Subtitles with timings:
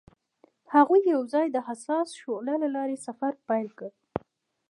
[0.73, 3.89] هغوی یوځای د حساس شعله له لارې سفر پیل کړ.